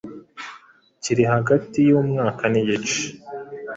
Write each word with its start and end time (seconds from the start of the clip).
kiri 1.03 1.23
hagati 1.33 1.79
y’umwaka 1.89 2.43
n’igice 2.51 3.01